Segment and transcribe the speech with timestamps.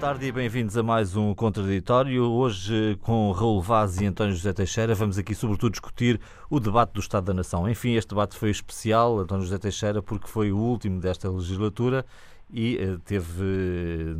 [0.00, 2.22] tarde e bem-vindos a mais um Contraditório.
[2.22, 6.18] Hoje, com Raul Vaz e António José Teixeira, vamos aqui sobretudo discutir
[6.48, 7.68] o debate do Estado da Nação.
[7.68, 12.06] Enfim, este debate foi especial, António José Teixeira, porque foi o último desta legislatura
[12.50, 13.44] e uh, teve,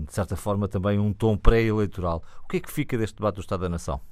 [0.06, 2.22] de certa forma, também um tom pré-eleitoral.
[2.44, 4.02] O que é que fica deste debate do Estado da Nação?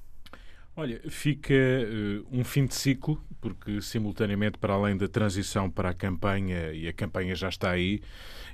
[0.75, 5.95] Olha, fica uh, um fim de ciclo, porque simultaneamente, para além da transição para a
[5.95, 8.01] campanha, e a campanha já está aí,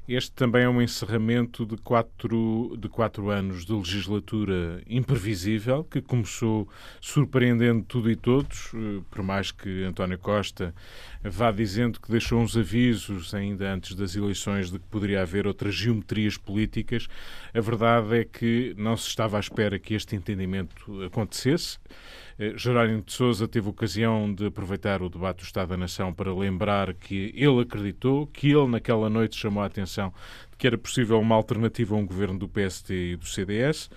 [0.06, 6.68] este também é um encerramento de quatro, de quatro anos de legislatura imprevisível, que começou
[7.00, 10.74] surpreendendo tudo e todos, eh, por mais que António Costa
[11.23, 15.74] vá dizendo que deixou uns avisos ainda antes das eleições de que poderia haver outras
[15.74, 17.09] geometrias políticas.
[17.54, 21.79] A verdade é que não se estava à espera que este entendimento acontecesse.
[22.38, 26.35] Eh, Jerónimo de Sousa teve ocasião de aproveitar o debate do Estado da Nação para
[26.35, 30.13] lembrar que ele acreditou, que ele naquela noite chamou a atenção
[30.51, 33.88] de que era possível uma alternativa a um governo do PSD e do CDS.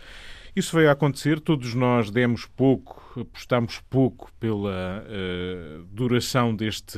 [0.58, 6.98] Isso veio a acontecer, todos nós demos pouco, apostamos pouco pela uh, duração deste,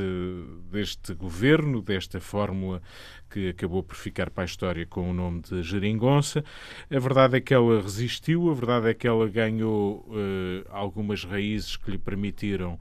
[0.71, 2.81] deste governo, desta fórmula
[3.29, 6.41] que acabou por ficar para a história com o nome de Geringonça.
[6.89, 11.75] A verdade é que ela resistiu, a verdade é que ela ganhou uh, algumas raízes
[11.75, 12.79] que lhe permitiram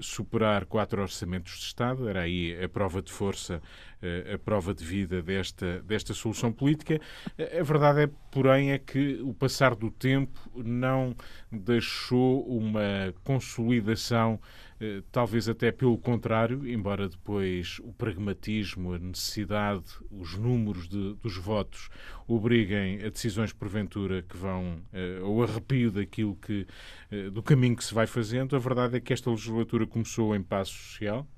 [0.00, 2.08] superar quatro orçamentos de Estado.
[2.08, 3.62] Era aí a prova de força,
[4.02, 7.00] uh, a prova de vida desta, desta solução política.
[7.38, 11.14] A verdade é, porém, é que o passar do tempo não
[11.50, 14.63] deixou uma consolidação eh,
[15.12, 21.88] talvez até pelo contrário, embora depois o pragmatismo, a necessidade, os números de, dos votos
[22.26, 26.66] obriguem a decisões porventura que vão uh, ao arrepio daquilo que
[27.12, 28.56] uh, do caminho que se vai fazendo.
[28.56, 31.33] A verdade é que esta legislatura começou em passo social, eh,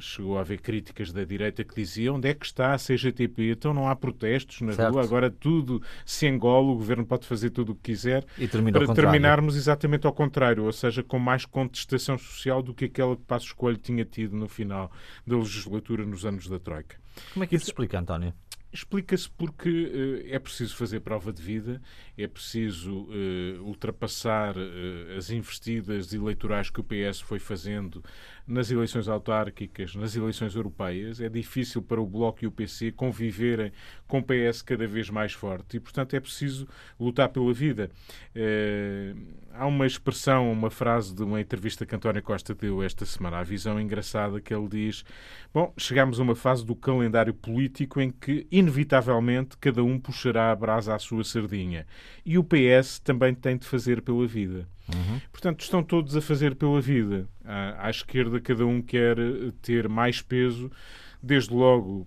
[0.00, 3.50] chegou a haver críticas da direita que diziam onde é que está a CGTP?
[3.50, 4.92] Então não há protestos na certo.
[4.92, 8.24] rua, agora tudo se engola, o governo pode fazer tudo o que quiser.
[8.38, 12.86] E termina para terminarmos exatamente ao contrário, ou seja, com mais contestação social do que
[12.86, 14.90] aquela que Passo Escolho tinha tido no final
[15.26, 16.96] da legislatura nos anos da Troika.
[17.32, 18.32] Como é que isso se explica, António?
[18.72, 21.80] Explica-se porque uh, é preciso fazer prova de vida,
[22.16, 28.02] é preciso uh, ultrapassar uh, as investidas eleitorais que o PS foi fazendo
[28.46, 31.20] nas eleições autárquicas, nas eleições europeias.
[31.20, 33.72] É difícil para o Bloco e o PC conviverem
[34.08, 36.66] com o PS cada vez mais forte e, portanto, é preciso
[36.98, 37.90] lutar pela vida.
[39.52, 43.42] há uma expressão, uma frase de uma entrevista que António Costa deu esta semana, a
[43.42, 45.04] visão engraçada que ele diz:
[45.52, 50.56] Bom, chegamos a uma fase do calendário político em que inevitavelmente cada um puxará a
[50.56, 51.86] brasa à sua sardinha.
[52.24, 54.66] E o PS também tem de fazer pela vida.
[54.92, 55.20] Uhum.
[55.30, 57.28] Portanto, estão todos a fazer pela vida.
[57.44, 59.16] À, à esquerda, cada um quer
[59.60, 60.70] ter mais peso,
[61.22, 62.06] desde logo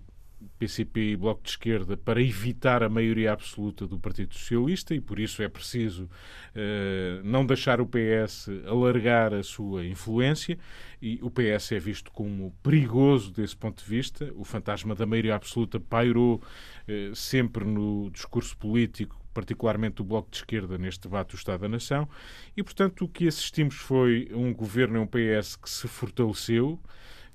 [0.58, 5.18] PCP e Bloco de Esquerda para evitar a maioria absoluta do Partido Socialista e por
[5.18, 10.58] isso é preciso uh, não deixar o PS alargar a sua influência
[11.00, 14.32] e o PS é visto como perigoso desse ponto de vista.
[14.34, 20.38] O fantasma da maioria absoluta pairou uh, sempre no discurso político particularmente do Bloco de
[20.38, 22.08] Esquerda, neste debate do Estado da Nação,
[22.56, 26.80] e, portanto, o que assistimos foi um governo e um PS que se fortaleceu,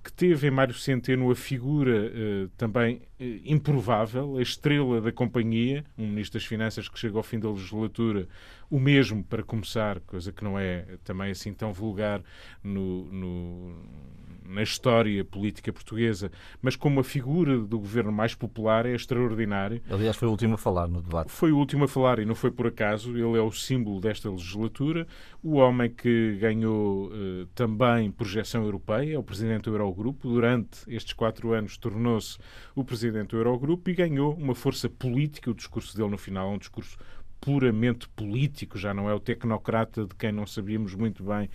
[0.04, 5.86] que teve em Mário Centeno a figura uh, também uh, improvável, a estrela da companhia,
[5.98, 8.28] um Ministro das Finanças que chega ao fim da legislatura,
[8.72, 12.24] o mesmo para começar, coisa que não é também assim tão vulgar
[12.64, 13.76] no, no
[14.52, 19.82] na história política portuguesa, mas como a figura do governo mais popular é extraordinário.
[19.90, 21.32] Aliás, foi o último a falar no debate.
[21.32, 23.12] Foi o último a falar e não foi por acaso.
[23.12, 25.08] Ele é o símbolo desta legislatura,
[25.42, 30.28] o homem que ganhou uh, também projeção europeia, é o presidente do Eurogrupo.
[30.28, 32.38] Durante estes quatro anos tornou-se
[32.76, 35.50] o presidente do Eurogrupo e ganhou uma força política.
[35.50, 36.98] O discurso dele no final é um discurso
[37.42, 41.50] puramente político, já não é o tecnocrata de quem não sabíamos muito bem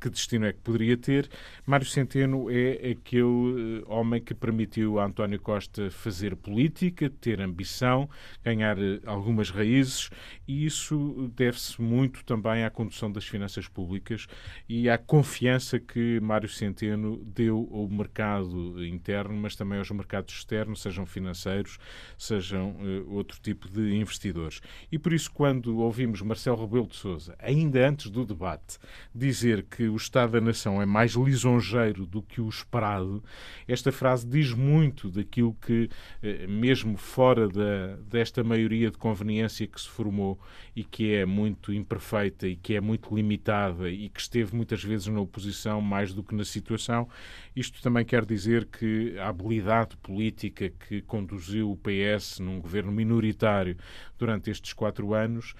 [0.00, 1.28] que destino é que poderia ter.
[1.66, 8.08] Mário Centeno é aquele eh, homem que permitiu a António Costa fazer política, ter ambição,
[8.44, 10.10] ganhar eh, algumas raízes
[10.46, 14.28] e isso deve-se muito também à condução das finanças públicas
[14.68, 20.82] e à confiança que Mário Centeno deu ao mercado interno, mas também aos mercados externos,
[20.82, 21.78] sejam financeiros,
[22.16, 24.60] sejam uh, outro tipo de investidores.
[24.90, 28.78] E por isso, quando ouvimos Marcelo Rebelo de Sousa, ainda antes do debate,
[29.14, 33.24] dizer que o Estado da Nação é mais lisonjeiro do que o esperado,
[33.66, 35.88] esta frase diz muito daquilo que,
[36.22, 40.38] eh, mesmo fora da, desta maioria de conveniência que se formou
[40.74, 45.06] e que é muito imperfeita e que é muito limitada e que esteve muitas vezes
[45.06, 47.08] na oposição mais do que na situação,
[47.54, 53.76] isto também quer dizer que a habilidade política que conduziu o PS num governo minoritário
[54.18, 55.54] durante estes quatro anos,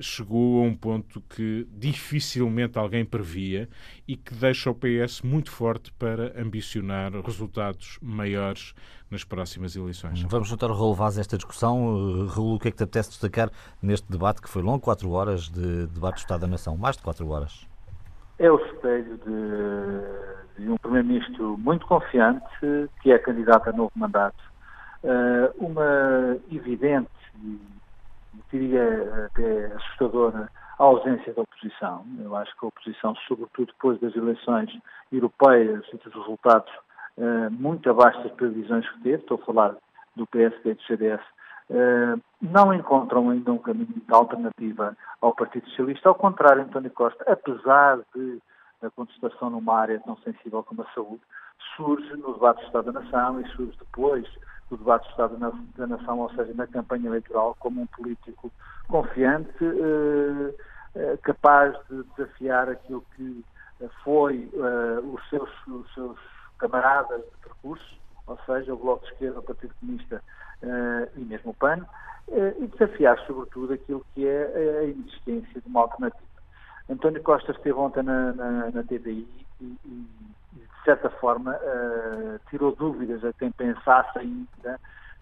[0.00, 3.68] chegou a um ponto que dificilmente alguém previa
[4.06, 8.74] e que deixa o PS muito forte para ambicionar resultados maiores
[9.10, 10.22] nas próximas eleições.
[10.22, 12.26] Vamos juntar o Raul Vaz a esta discussão.
[12.26, 13.50] Raul, o que é que te apetece destacar
[13.82, 17.02] neste debate que foi longo, quatro horas de debate do Estado da Nação, mais de
[17.02, 17.66] quatro horas?
[18.38, 22.44] É o espelho de, de um Primeiro-Ministro muito confiante,
[23.02, 24.42] que é candidato a novo mandato.
[25.02, 27.08] Uh, uma evidente
[27.42, 27.58] e
[28.50, 32.04] diria até assustadora ausência da oposição.
[32.20, 34.70] Eu acho que a oposição, sobretudo depois das eleições
[35.12, 36.72] europeias e dos resultados
[37.16, 39.76] uh, muito abaixo das previsões que teve, estou a falar
[40.14, 41.20] do PSD e do CDS,
[41.70, 46.08] uh, não encontram ainda um caminho de alternativa ao Partido Socialista.
[46.08, 48.38] Ao contrário, António Costa, apesar de
[48.80, 51.20] a contestação numa área tão sensível como a saúde,
[51.74, 54.24] surge no debate do Estado da Nação e surge depois
[54.70, 55.36] do debate do Estado
[55.76, 58.50] da Nação, ou seja, na campanha eleitoral, como um político
[58.88, 60.54] confiante, eh,
[60.94, 63.44] eh, capaz de desafiar aquilo que
[64.02, 66.18] foi eh, os, seus, os seus
[66.58, 70.22] camaradas de percurso, ou seja, o Bloco de Esquerda, o Partido Comunista
[71.16, 71.86] e mesmo o PAN,
[72.58, 76.26] e desafiar, sobretudo, aquilo que é a inexistência de uma alternativa.
[76.90, 79.26] António Costa esteve ontem na, na, na TVI
[79.60, 80.06] e, e
[80.78, 84.80] de certa forma, uh, tirou dúvidas a quem pensasse ainda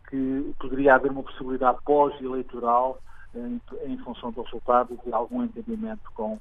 [0.09, 2.99] que poderia haver uma possibilidade pós-eleitoral
[3.35, 6.39] em, em, função do resultado de algum entendimento com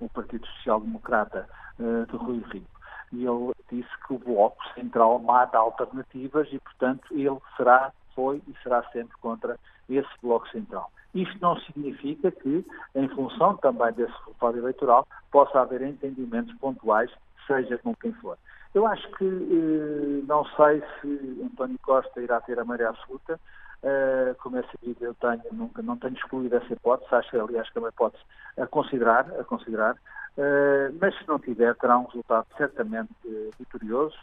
[0.00, 1.48] o Partido Social Democrata
[1.78, 2.66] uh, de Rui Rio.
[3.12, 8.54] E ele disse que o Bloco Central mata alternativas e, portanto, ele será, foi e
[8.62, 10.90] será sempre contra esse Bloco Central.
[11.14, 17.10] Isto não significa que, em função também desse resultado eleitoral, possa haver entendimentos pontuais,
[17.46, 18.36] seja com quem for.
[18.74, 23.38] Eu acho que eh, não sei se António Costa irá ter a maioria absoluta.
[23.80, 27.78] Uh, como é sabido, eu tenho, nunca, não tenho excluído essa hipótese, acho aliás que
[27.78, 28.24] é uma hipótese
[28.60, 33.12] a considerar, a considerar uh, mas se não tiver, terá um resultado certamente
[33.56, 34.18] vitorioso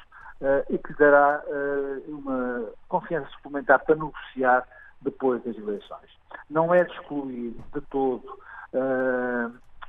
[0.70, 1.42] e que dará
[2.10, 4.68] uma confiança suplementar para negociar
[5.00, 6.10] depois das eleições.
[6.50, 8.38] Não é de excluir de todo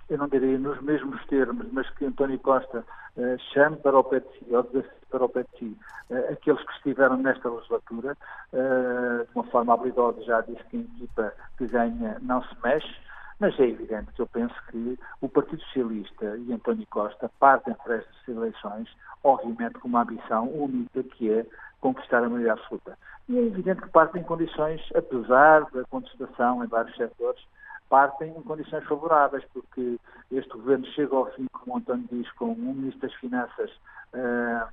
[0.08, 2.84] eu não diria nos mesmos termos, mas que António Costa
[3.16, 5.78] uh, chame para o pé de si, ou desafie para o pé de si,
[6.10, 8.16] uh, aqueles que estiveram nesta legislatura,
[8.52, 13.06] uh, de uma forma habilidosa já disse que a equipa que ganha não se mexe,
[13.38, 17.96] mas é evidente que eu penso que o Partido Socialista e António Costa partem para
[17.96, 18.88] estas eleições,
[19.22, 21.46] obviamente com uma ambição única que é
[21.80, 22.96] conquistar a maioria absoluta.
[23.28, 27.42] E é evidente que partem em condições, apesar da contestação em vários setores,
[27.88, 29.98] partem em condições favoráveis, porque
[30.30, 33.70] este governo chega ao fim, como António diz, com um Ministro das Finanças
[34.14, 34.68] uh,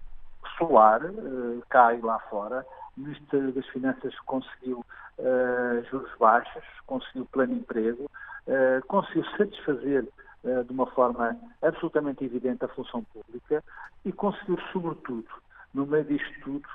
[0.57, 2.65] solar, uh, cai lá fora,
[2.98, 4.86] o Ministro das Finanças conseguiu
[5.19, 10.07] uh, juros baixos, conseguiu pleno emprego, uh, conseguiu satisfazer
[10.68, 13.64] de uma forma absolutamente evidente a função pública
[14.04, 15.30] e conseguiu, sobretudo,
[15.73, 16.68] no meio disto tudo,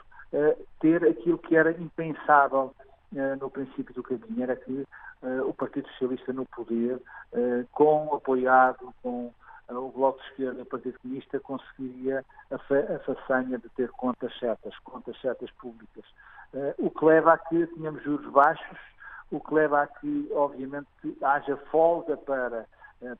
[0.81, 2.75] ter aquilo que era impensável
[3.13, 4.87] no princípio do caminho, era que
[5.23, 9.33] uh, o Partido Socialista no poder, uh, com apoiado com
[9.69, 13.91] o Bloco de Esquerda e o Partido Comunista, conseguiria a, fa a façanha de ter
[13.91, 16.05] contas certas, contas certas públicas.
[16.79, 18.79] o que leva a que tenhamos juros baixos,
[19.31, 20.89] o que leva a que, obviamente,
[21.21, 22.65] haja folga para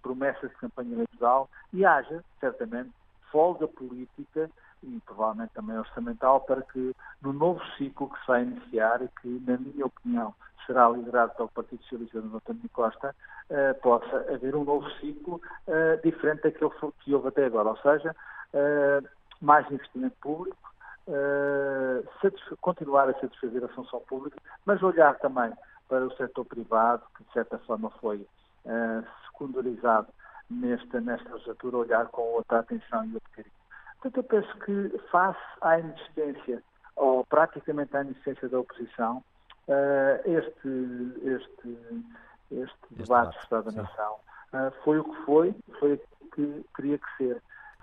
[0.03, 2.93] promessas de campanha eleitoral e haja, certamente,
[3.31, 4.51] folga política
[4.83, 9.43] e provavelmente também orçamental para que no novo ciclo que se vai iniciar e que,
[9.47, 10.35] na minha opinião,
[10.69, 13.15] será liderado pelo Partido Socialista do António Costa,
[13.51, 16.71] uh, possa haver um novo ciclo uh, diferente daquele
[17.01, 18.15] que houve até agora, ou seja,
[18.53, 19.09] uh,
[19.41, 20.57] mais investimento público,
[22.61, 25.51] continuar a satisfazer a função pública, mas olhar também
[25.89, 28.27] para o setor privado, que de certa forma foi
[29.25, 30.09] secundarizado
[30.51, 33.58] nesta, nesta legislatura, olhar com outra atenção e outro carinho.
[34.01, 36.63] Portanto, eu penso que face à inexistência,
[36.95, 39.23] ou praticamente à inexistência da oposição,
[39.69, 40.69] uh, este,
[41.25, 41.79] este,
[42.53, 44.15] este, debate do Estado da Nação
[44.53, 47.43] uh, foi o que foi, foi o que queria que ser.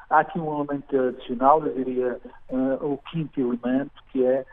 [0.10, 2.20] Há aqui um elemento adicional, eu diria
[2.50, 4.46] uh, o quinto elemento, que é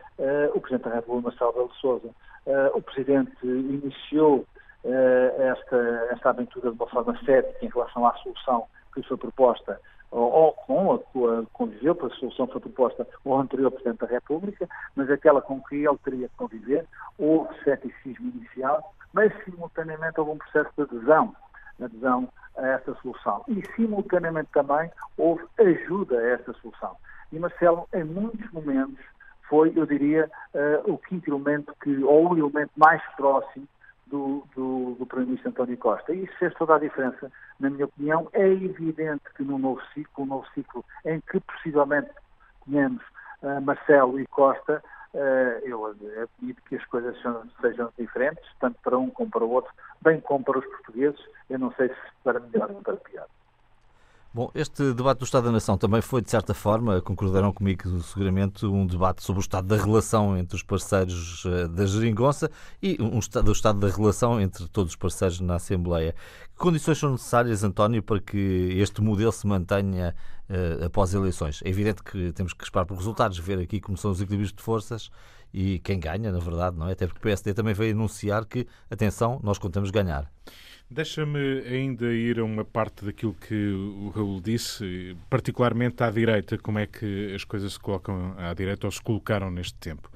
[0.55, 2.11] o Presidente da República, Marcelo Belo de Souza.
[2.75, 4.47] o Presidente iniciou
[4.85, 5.77] esta,
[6.11, 9.81] esta aventura de uma forma cética em relação à solução que foi proposta
[10.13, 14.69] ou com a que conviveu, porque a solução foi proposta ao anterior Presidente da República,
[14.95, 16.87] mas aquela com que ele teria que conviver,
[17.19, 21.35] houve ceticismo inicial, mas simultaneamente houve um processo de adesão,
[21.81, 23.43] adesão a essa solução.
[23.49, 26.95] E simultaneamente também houve ajuda a essa solução.
[27.33, 29.03] E Marcelo, em muitos momentos,
[29.49, 33.67] foi, eu diria, uh, o quinto elemento que, ou o elemento mais próximo
[34.13, 36.13] do, do, do Primeiro-Ministro António Costa.
[36.15, 38.29] E isso fez toda a diferença, na minha opinião.
[38.35, 42.11] É evidente que num novo ciclo, um novo ciclo em que possivelmente
[42.67, 43.03] tenhamos
[43.43, 48.99] uh, Marcelo e Costa, uh, eu admito que as coisas sejam, sejam diferentes, tanto para
[48.99, 52.39] um como para o outro, bem como para os portugueses, eu não sei se para
[52.39, 53.27] melhor ou para pior.
[54.35, 58.65] Bom, este debate do Estado da Nação também foi, de certa forma, concordaram comigo seguramente,
[58.65, 62.51] um debate sobre o estado da relação entre os parceiros eh, da Geringonça
[62.83, 66.15] e um estado, o estado da relação entre todos os parceiros na Assembleia.
[66.55, 68.39] Que condições são necessárias, António, para que
[68.79, 70.15] este modelo se mantenha
[70.49, 71.61] uh, após eleições?
[71.63, 74.63] É evidente que temos que esperar por resultados, ver aqui como são os equilíbrios de
[74.63, 75.11] forças
[75.53, 76.93] e quem ganha, na verdade, não é?
[76.93, 80.27] Até porque o PSD também veio anunciar que, atenção, nós contamos ganhar.
[80.93, 86.79] Deixa-me ainda ir a uma parte daquilo que o Raul disse, particularmente à direita, como
[86.79, 90.11] é que as coisas se colocam à direita ou se colocaram neste tempo.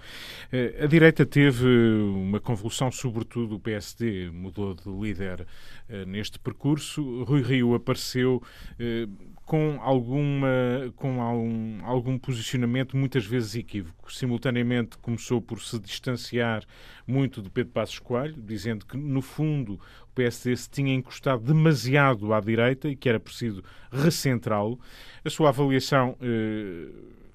[0.53, 5.47] Eh, a direita teve uma convulsão, sobretudo o PSD mudou de líder
[5.89, 7.25] eh, neste percurso.
[7.25, 8.43] Rui Rio apareceu
[8.79, 9.09] eh,
[9.47, 14.13] com, alguma, com algum, algum posicionamento muitas vezes equívoco.
[14.13, 16.65] Simultaneamente começou por se distanciar
[17.07, 22.35] muito de Pedro Passos Coelho, dizendo que, no fundo, o PSD se tinha encostado demasiado
[22.35, 24.81] à direita e que era preciso recentrá-lo.
[25.25, 26.89] A sua avaliação eh,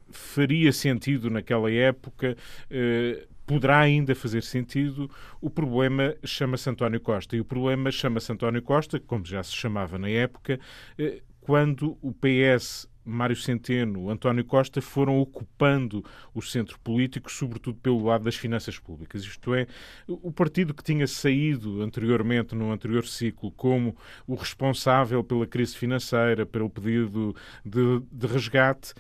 [0.10, 2.36] faria sentido naquela época.
[2.70, 5.10] Eh, poderá ainda fazer sentido.
[5.40, 7.38] O problema chama-se António Costa.
[7.38, 10.60] E o problema chama-se António Costa, como já se chamava na época,
[11.00, 18.04] eh, quando o PS Mário Centeno, António Costa foram ocupando o centro político, sobretudo pelo
[18.04, 19.24] lado das finanças públicas.
[19.24, 19.68] Isto é,
[20.08, 23.96] o partido que tinha saído anteriormente, no anterior ciclo, como
[24.28, 28.94] o responsável pela crise financeira, pelo pedido de, de resgate,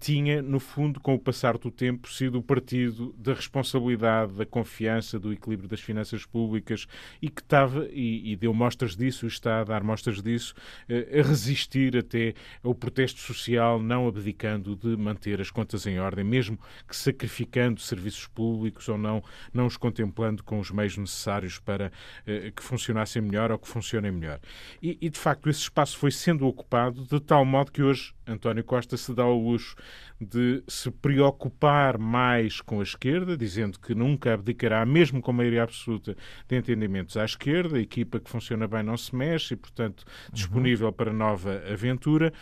[0.00, 5.18] tinha, no fundo, com o passar do tempo, sido o partido da responsabilidade, da confiança,
[5.18, 6.86] do equilíbrio das finanças públicas
[7.22, 10.54] e que estava, e, e deu mostras disso, está a dar mostras disso,
[10.88, 15.98] eh, a resistir até ao protesto social social, não abdicando de manter as contas em
[15.98, 16.58] ordem, mesmo
[16.88, 19.22] que sacrificando serviços públicos ou não,
[19.52, 21.92] não os contemplando com os meios necessários para
[22.26, 24.40] eh, que funcionassem melhor ou que funcionem melhor.
[24.82, 28.64] E, e, de facto, esse espaço foi sendo ocupado de tal modo que hoje António
[28.64, 29.76] Costa se dá ao luxo
[30.20, 36.16] de se preocupar mais com a esquerda, dizendo que nunca abdicará, mesmo com maioria absoluta,
[36.48, 40.90] de entendimentos à esquerda, a equipa que funciona bem não se mexe e, portanto, disponível
[40.92, 42.32] para nova aventura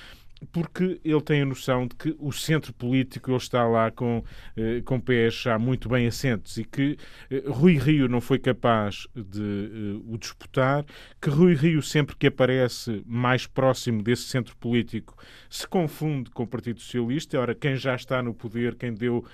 [0.50, 4.24] porque ele tem a noção de que o centro político ele está lá com,
[4.56, 6.96] eh, com pés já muito bem assentos e que
[7.30, 10.84] eh, Rui Rio não foi capaz de eh, o disputar,
[11.20, 15.16] que Rui Rio, sempre que aparece mais próximo desse centro político,
[15.48, 17.38] se confunde com o Partido Socialista.
[17.38, 19.24] Ora, quem já está no poder, quem deu,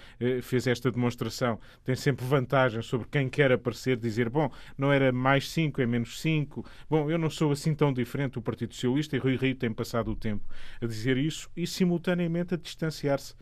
[0.43, 5.49] fez esta demonstração, tem sempre vantagem sobre quem quer aparecer, dizer, bom, não era mais
[5.51, 6.65] 5, é menos 5.
[6.91, 10.11] Bom, eu não sou assim tão diferente do Partido Socialista e Rui Rio tem passado
[10.11, 10.45] o tempo
[10.83, 13.35] a dizer dizer isso e, simultaneamente, a distanciar-se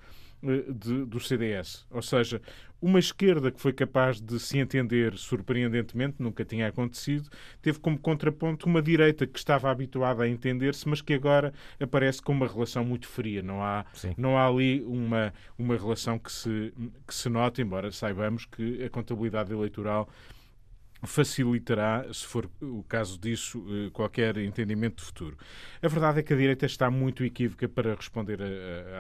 [0.43, 0.65] eh,
[1.07, 1.87] do CDS.
[1.91, 2.41] Ou seja,
[2.81, 7.31] uma esquerda que foi capaz de se entender surpreendentemente, nunca tinha acontecido,
[7.63, 12.33] teve como contraponto uma direita que estava habituada a entender-se, mas que agora aparece com
[12.33, 13.43] uma relação muito fria.
[13.43, 13.85] Não há,
[14.17, 16.73] não há ali uma, uma relação que se,
[17.07, 20.09] que se nota, embora saibamos que a contabilidade eleitoral
[21.03, 25.37] facilitará, se for o caso disso, eh, qualquer entendimento de futuro.
[25.83, 28.41] A verdade é que a direita está muito equívoca para responder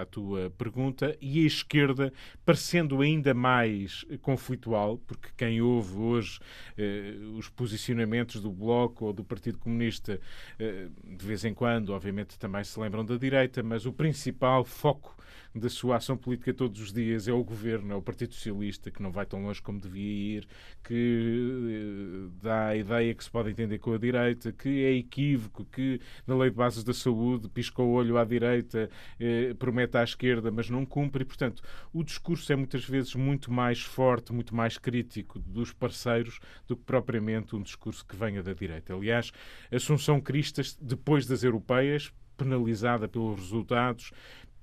[0.00, 2.12] à tua pergunta e a esquerda,
[2.44, 6.38] parecendo ainda mais conflitual, porque quem ouve hoje
[6.76, 10.20] eh, os posicionamentos do Bloco ou do Partido Comunista,
[10.58, 15.16] eh, de vez em quando, obviamente, também se lembram da direita, mas o principal foco
[15.54, 19.02] da sua ação política todos os dias é o governo, é o Partido Socialista, que
[19.02, 20.48] não vai tão longe como devia ir,
[20.84, 21.95] que eh,
[22.42, 26.36] dá a ideia que se pode entender com a direita, que é equívoco, que na
[26.36, 30.70] Lei de Bases da Saúde pisca o olho à direita, eh, promete à esquerda, mas
[30.70, 31.22] não cumpre.
[31.22, 31.62] E, portanto,
[31.92, 36.82] o discurso é muitas vezes muito mais forte, muito mais crítico dos parceiros do que
[36.84, 38.94] propriamente um discurso que venha da direita.
[38.94, 39.32] Aliás,
[39.72, 44.12] Assunção Cristas, depois das europeias, penalizada pelos resultados,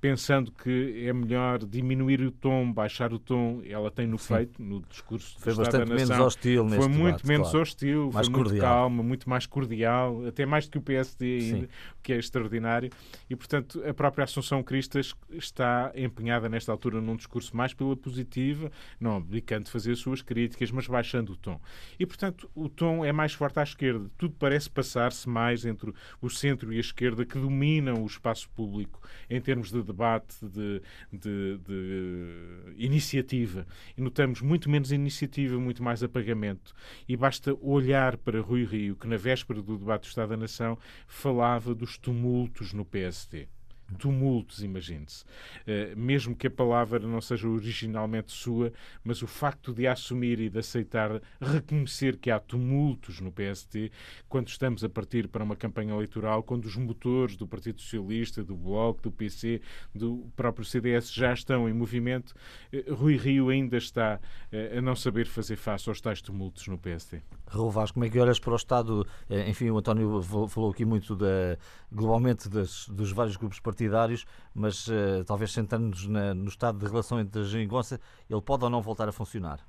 [0.04, 4.36] pensando que é melhor diminuir o tom, baixar o tom, ela tem no Sim.
[4.36, 7.62] feito, no discurso Foi bastante menos hostil neste Foi muito debate, menos claro.
[7.62, 8.52] hostil, mais foi cordial.
[8.52, 11.70] muito calma, muito mais cordial, até mais do que o PSD ainda,
[12.04, 12.92] que é extraordinário.
[13.30, 18.70] E, portanto, a própria Assunção Cristas está empenhada nesta altura num discurso mais pela positiva,
[19.00, 21.62] não abdicando de fazer as suas críticas, mas baixando o tom.
[21.98, 24.12] E, portanto, o tom é mais forte à esquerda.
[24.18, 29.00] Tudo parece passar-se mais entre o centro e a esquerda, que dominam o espaço público
[29.30, 30.82] em termos de debate, de,
[31.12, 33.66] de, de, iniciativa.
[33.96, 36.74] E notamos muito menos iniciativa, muito mais apagamento.
[37.08, 40.78] E basta olhar para Rui Rio, que na véspera do debate do Estado da Nação
[41.08, 43.48] falava dos tumultos no PSD
[43.94, 45.24] tumultos, imagine-se.
[45.24, 48.72] Uh, mesmo que a palavra não seja originalmente sua,
[49.04, 53.92] mas o facto de assumir e de aceitar, reconhecer que há tumultos no PST,
[54.28, 58.56] quando estamos a partir para uma campanha eleitoral, quando os motores do Partido Socialista, do
[58.56, 59.62] Bloco, do PC,
[59.94, 62.34] do próprio CDS já estão em movimento,
[62.74, 64.20] uh, Rui Rio ainda está
[64.52, 67.22] uh, a não saber fazer face aos tais tumultos no PST.
[67.48, 69.06] Raul Vaz, como é que olhas para o Estado?
[69.48, 71.58] Enfim, o António falou aqui muito da,
[71.92, 74.26] globalmente das, dos vários grupos partidários partidários,
[74.56, 78.00] mas uh, talvez sentando-nos no estado de relação entre a geringonça,
[78.30, 79.60] ele pode ou não voltar a funcionar?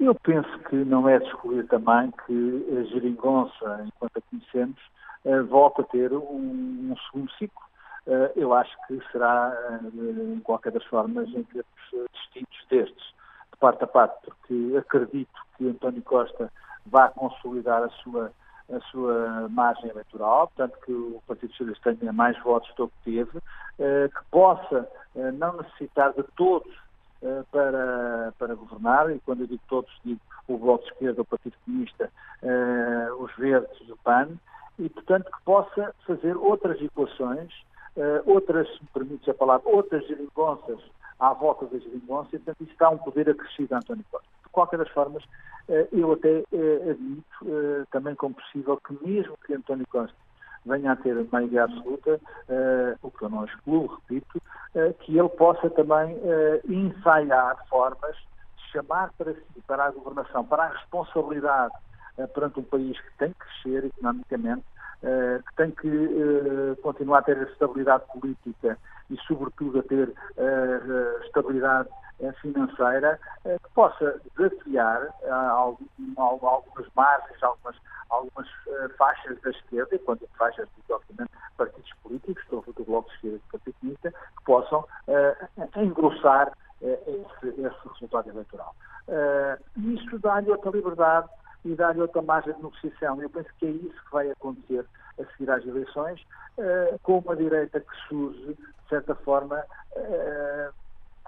[0.00, 4.78] Eu penso que não é descobrir também que a geringonça, enquanto a conhecemos,
[5.24, 7.62] uh, volta a ter um, um segundo ciclo.
[8.06, 9.52] Uh, eu acho que será,
[9.92, 13.14] em qualquer das formas, em termos distintos destes,
[13.52, 16.50] de parte a parte, porque acredito que António Costa
[16.86, 18.32] vá consolidar a sua
[18.70, 23.38] a sua margem eleitoral, portanto que o Partido Socialista tenha mais votos do que teve,
[23.78, 26.72] eh, que possa eh, não necessitar de todos
[27.22, 31.24] eh, para, para governar, e quando eu digo todos, digo o Bloco de Esquerda, o
[31.24, 32.10] Partido Comunista,
[33.18, 34.28] os Verdes, o PAN,
[34.78, 37.52] e portanto que possa fazer outras equações,
[38.24, 40.80] outras, se me permite a palavra, outras geringonças
[41.20, 44.37] à volta da geringonça, e portanto isso dá um poder acrescido a António Costa.
[44.48, 45.22] De qualquer das formas,
[45.68, 50.16] eh, eu até eh, admito eh, também como possível que mesmo que António Costa
[50.64, 52.20] venha a ter maioria absoluta,
[53.00, 54.42] o que eu não excluo, repito,
[55.00, 56.18] que ele possa também
[56.68, 61.72] ensaiar formas de chamar para si, para a governação, para a responsabilidade
[62.34, 64.64] perante um país que tem que crescer economicamente,
[65.00, 68.76] que tem que continuar a ter estabilidade política
[69.08, 70.12] e, sobretudo, a ter
[71.24, 71.88] estabilidade
[72.40, 75.30] financeira eh, que possa desafiar eh,
[76.16, 77.76] algumas margens, algumas,
[78.10, 78.48] algumas
[78.96, 83.50] faixas da esquerda, e quando faixas, obviamente, partidos políticos, do, Bloco de Esquerda e do
[83.52, 84.84] Partido Comunista, que possam
[85.76, 88.74] engrossar esse, esse resultado eleitoral.
[89.76, 91.28] isso dá-lhe outra liberdade
[91.64, 93.20] e dar-lhe outra margem de negociação.
[93.20, 94.84] Eu penso que é isso que vai acontecer
[95.20, 96.24] a seguir às eleições,
[97.02, 99.64] com uma direita que surge, de certa forma,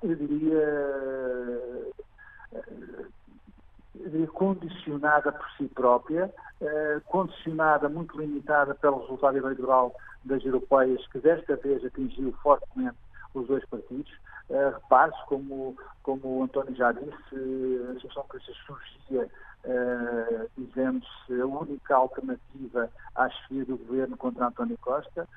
[0.02, 0.62] eu diria,
[3.98, 11.06] eu diria condicionada por si própria, eh, condicionada, muito limitada pelo resultado eleitoral das europeias,
[11.08, 12.96] que desta vez atingiu fortemente
[13.34, 14.12] os dois partidos.
[14.48, 19.28] Uh, Repare-se, como, como o António já disse, a Associação Polícia surgia
[19.64, 25.28] uh, dizendo-se a única alternativa à chefia do governo contra António Costa.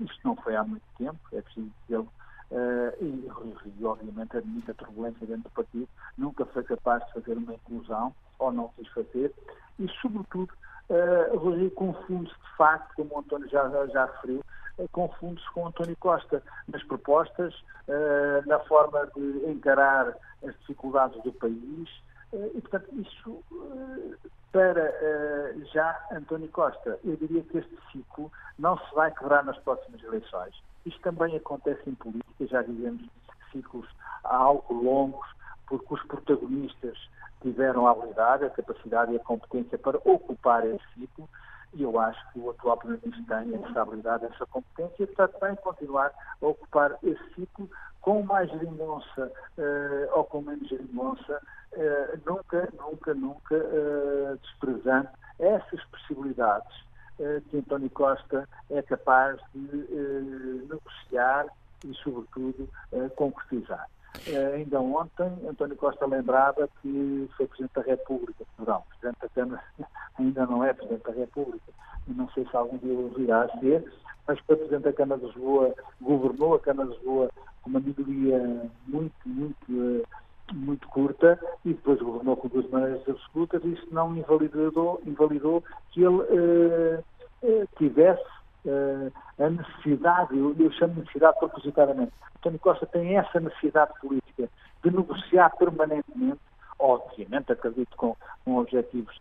[0.00, 2.04] Isto não foi há muito tempo, é preciso dizer
[2.50, 7.14] Uh, e Rui Rio, obviamente, admite a turbulência dentro do partido, nunca foi capaz de
[7.14, 9.34] fazer uma inclusão, ou não quis fazer,
[9.80, 10.52] e, sobretudo,
[10.88, 14.42] uh, Rui Rio confunde-se, de facto, como o António já, já referiu,
[14.78, 17.52] uh, confunde-se com António Costa nas propostas,
[17.88, 21.90] uh, na forma de encarar as dificuldades do país,
[22.54, 23.42] e, portanto, isso
[24.52, 24.92] para
[25.72, 30.54] já António Costa, eu diria que este ciclo não se vai quebrar nas próximas eleições
[30.86, 33.02] isto também acontece em política, já vivemos
[33.52, 33.86] ciclos
[34.70, 35.26] longos,
[35.66, 36.96] porque os protagonistas
[37.42, 41.28] tiveram a habilidade, a capacidade e a competência para ocupar esse ciclo,
[41.74, 45.56] e eu acho que o atual Primeiro-Ministro tem essa habilidade, essa competência, e portanto vai
[45.56, 47.68] continuar a ocupar esse ciclo
[48.00, 55.84] com mais geringonça uh, ou com menos geringonça, uh, nunca, nunca, nunca uh, desprezando essas
[55.86, 56.85] possibilidades eh,
[57.16, 61.46] que António Costa é capaz de eh, negociar
[61.84, 63.88] e, sobretudo, eh, concretizar.
[64.54, 68.44] ainda ontem, António Costa lembrava que foi Presidente da República.
[68.58, 69.62] Não, Presidente da Câmara
[70.18, 71.72] ainda não é Presidente da República.
[72.08, 73.84] Não sei se algum dia ele virá a ser,
[74.26, 77.30] mas foi Presidente da Câmara de Lisboa, governou a Câmara de Lisboa
[77.62, 80.06] com uma maioria muito, muito
[80.54, 86.02] muito curta e depois governou com duas maneiras absolutas e isso não invalidou, invalidou que
[86.02, 87.02] ele eh,
[87.42, 88.24] eh, tivesse
[88.66, 94.48] eh, a necessidade, eu, eu chamo de necessidade propositadamente, António Costa tem essa necessidade política
[94.84, 96.40] de negociar permanentemente,
[96.78, 99.20] obviamente acredito com, com objetivos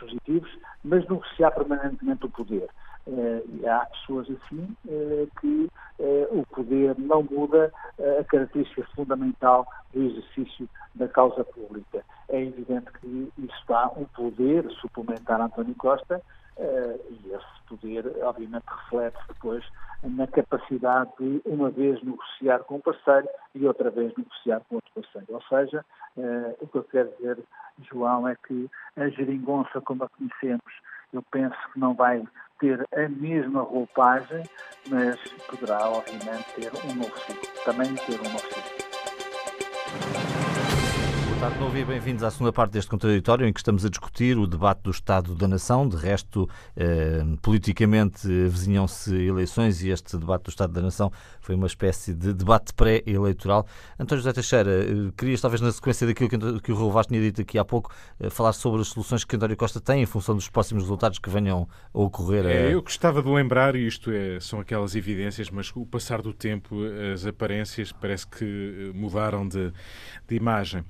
[0.00, 0.50] positivos,
[0.82, 2.66] mas negociar permanentemente o poder.
[3.06, 7.72] Uh, há pessoas assim uh, que uh, o poder não muda
[8.20, 9.64] a característica fundamental
[9.94, 12.04] do exercício da causa pública.
[12.28, 16.20] É evidente que isso dá um poder suplementar a António Costa,
[16.58, 19.64] e esse poder, obviamente, reflete depois
[20.02, 24.90] na capacidade de, uma vez, negociar com um parceiro e outra vez negociar com outro
[24.94, 25.26] parceiro.
[25.28, 25.84] Ou seja,
[26.60, 27.38] o que eu quero dizer,
[27.90, 30.72] João, é que a geringonça, como a conhecemos,
[31.12, 32.22] eu penso que não vai
[32.58, 34.42] ter a mesma roupagem,
[34.88, 37.64] mas poderá, obviamente, ter um novo ciclo.
[37.64, 38.85] Também ter um novo ciclo.
[41.38, 44.38] Boa tarde, novo e bem-vindos à segunda parte deste contraditório em que estamos a discutir
[44.38, 45.86] o debate do Estado da Nação.
[45.86, 51.66] De resto, eh, politicamente avizinham-se eleições e este debate do Estado da Nação foi uma
[51.66, 53.66] espécie de debate pré-eleitoral.
[54.00, 57.20] António José Teixeira, eh, querias talvez na sequência daquilo que, que o Raul Vaz tinha
[57.20, 60.34] dito aqui há pouco, eh, falar sobre as soluções que António Costa tem em função
[60.34, 62.46] dos próximos resultados que venham a ocorrer?
[62.46, 66.32] É, eu gostava de lembrar, e isto é, são aquelas evidências, mas o passar do
[66.32, 66.76] tempo,
[67.12, 69.70] as aparências parece que eh, mudaram de,
[70.26, 70.82] de imagem.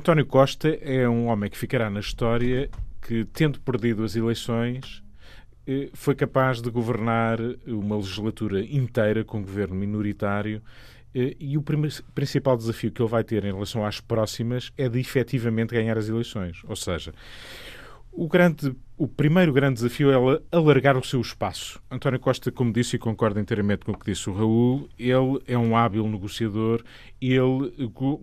[0.00, 2.70] António Costa é um homem que ficará na história
[3.02, 5.04] que, tendo perdido as eleições,
[5.66, 10.62] eh, foi capaz de governar uma legislatura inteira com um governo minoritário
[11.14, 11.62] eh, e o
[12.14, 16.08] principal desafio que ele vai ter em relação às próximas é de efetivamente ganhar as
[16.08, 16.62] eleições.
[16.66, 17.12] Ou seja,
[18.10, 21.80] o, grande, o primeiro grande desafio é alargar o seu espaço.
[21.90, 25.56] António Costa, como disse, e concordo inteiramente com o que disse o Raul, ele é
[25.56, 26.84] um hábil negociador,
[27.18, 27.72] ele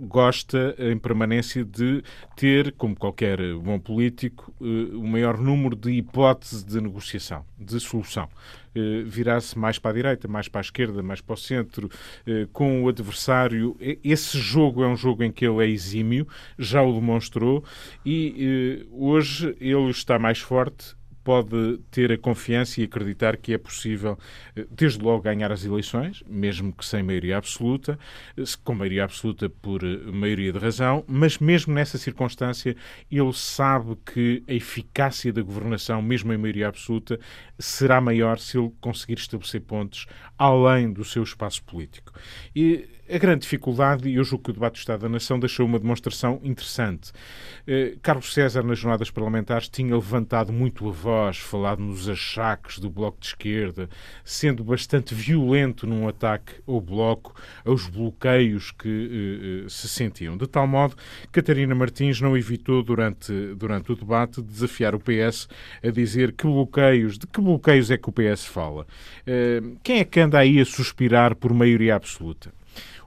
[0.01, 2.03] gosta em permanência de
[2.35, 8.29] ter, como qualquer bom político, eh, o maior número de hipóteses de negociação, de solução.
[8.77, 11.89] Eh, virar-se mais para a direita, mais para a esquerda, mais para o centro,
[12.27, 13.75] eh, com o adversário.
[14.03, 16.27] Esse jogo é um jogo em que ele é exímio,
[16.59, 17.63] já o demonstrou,
[18.05, 20.96] e eh, hoje ele está mais forte
[21.27, 24.17] pode ter a confiança e acreditar que é possível,
[24.55, 27.99] eh, desde logo, ganhar as eleições, mesmo que sem maioria absoluta,
[28.37, 32.77] eh, com maioria absoluta por eh, maioria de razão, mas mesmo nessa circunstância,
[33.11, 37.19] ele sabe que a eficácia da governação, mesmo em maioria absoluta,
[37.59, 40.05] será maior se ele conseguir estabelecer pontos
[40.37, 42.13] além do seu espaço político.
[42.55, 45.65] E a grande dificuldade, e eu julgo que o debate do Estado da Nação deixou
[45.65, 47.13] uma demonstração interessante.
[47.65, 52.89] Eh, Carlos César, nas jornadas parlamentares, tinha levantado muito a voz, falado nos achaques do
[52.89, 53.89] Bloco de Esquerda,
[54.25, 60.35] sendo bastante violento num ataque ao Bloco, aos bloqueios que eh, eh se sentiam.
[60.35, 60.95] De tal modo,
[61.31, 65.47] Catarina Martins não evitou, durante, durante o debate, desafiar o PS
[65.81, 68.85] a dizer que bloqueios, de que bloqueios é que o PS fala.
[69.25, 72.53] Eh, quem é que anda aí a suspirar por maioria absoluta?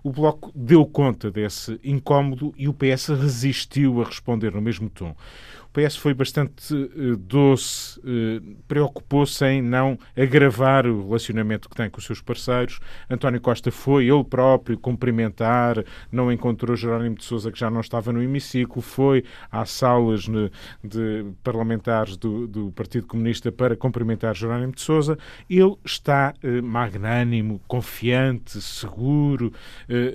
[0.03, 5.15] O Bloco deu conta desse incómodo e o PS resistiu a responder no mesmo tom.
[5.71, 11.89] O PS foi bastante uh, doce, uh, preocupou-se em não agravar o relacionamento que tem
[11.89, 12.81] com os seus parceiros.
[13.09, 18.13] António Costa foi ele próprio cumprimentar, não encontrou Jerónimo de Sousa, que já não estava
[18.13, 20.51] no hemiciclo, foi às salas ne,
[20.83, 25.17] de parlamentares do, do, Partido Comunista para cumprimentar Jerónimo de Sousa.
[25.49, 29.53] Ele está uh, magnânimo, confiante, seguro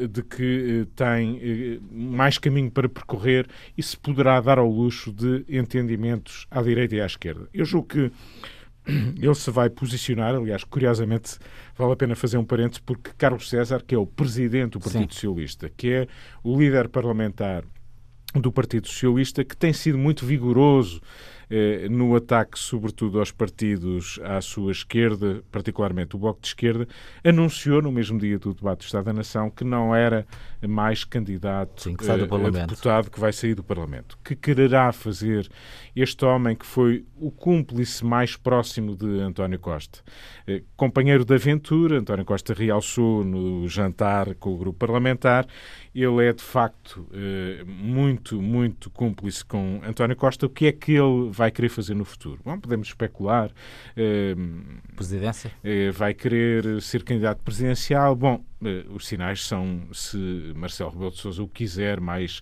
[0.09, 6.47] de que tem mais caminho para percorrer e se poderá dar ao luxo de entendimentos
[6.49, 7.47] à direita e à esquerda.
[7.53, 8.11] Eu julgo que
[9.21, 11.37] ele se vai posicionar, aliás, curiosamente,
[11.77, 15.13] vale a pena fazer um parênteses, porque Carlos César, que é o presidente do Partido
[15.13, 15.19] Sim.
[15.19, 16.07] Socialista, que é
[16.43, 17.63] o líder parlamentar
[18.33, 21.01] do Partido Socialista, que tem sido muito vigoroso
[21.89, 26.87] no ataque, sobretudo aos partidos à sua esquerda, particularmente o Bloco de Esquerda,
[27.23, 30.25] anunciou no mesmo dia do debate do Estado da Nação que não era
[30.67, 34.17] mais candidato Sim, que a deputado que vai sair do Parlamento.
[34.23, 35.47] Que quererá fazer
[35.95, 39.99] este homem que foi o cúmplice mais próximo de António Costa?
[40.47, 45.47] Eh, companheiro de aventura, António Costa realçou no jantar com o grupo parlamentar,
[45.95, 50.45] ele é de facto eh, muito, muito cúmplice com António Costa.
[50.45, 52.41] O que é que ele vai querer fazer no futuro?
[52.43, 53.49] Bom, podemos especular.
[53.95, 54.35] Eh,
[54.93, 55.51] Presidência?
[55.63, 58.13] Eh, vai querer ser candidato presidencial.
[58.13, 58.43] Bom,
[58.89, 60.17] os sinais são, se
[60.55, 62.41] Marcelo Rebelo de Sousa o quiser, mais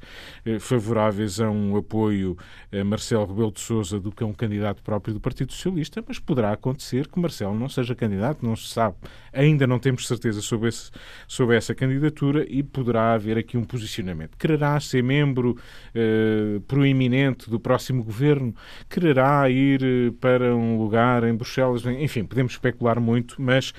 [0.60, 2.38] favoráveis a um apoio
[2.72, 6.20] a Marcelo Rebelo de Sousa do que a um candidato próprio do Partido Socialista, mas
[6.20, 8.96] poderá acontecer que Marcelo não seja candidato, não se sabe.
[9.32, 10.92] Ainda não temos certeza sobre, esse,
[11.28, 14.38] sobre essa candidatura e poderá haver aqui um posicionamento.
[14.38, 15.58] Quererá ser membro
[15.94, 18.56] eh, proeminente do próximo governo?
[18.90, 21.86] Quererá ir eh, para um lugar em Bruxelas?
[21.86, 23.74] Enfim, podemos especular muito, mas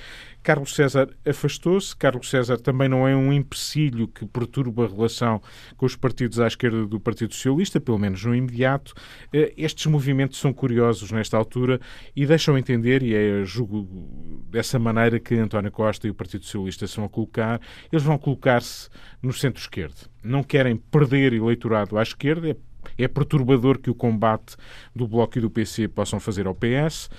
[0.45, 1.95] Carlos César afastou-se.
[1.95, 5.41] Carlos César também não é um empecilho que perturba a relação
[5.75, 8.93] com os partidos à esquerda do Partido Socialista, pelo menos no imediato.
[9.33, 11.81] Eh, estes movimentos são curiosos nesta altura
[12.15, 16.85] e deixam entender, e é, julgo dessa maneira que António Costa e o Partido Socialista
[16.85, 17.59] são a colocar,
[17.91, 18.87] eles vão colocar-se
[19.23, 20.07] no centro-esquerdo.
[20.23, 22.55] Não querem perder eleitorado à esquerda, é
[22.97, 24.55] é perturbador que o combate
[24.95, 27.09] do Bloco e do PC possam fazer ao PS,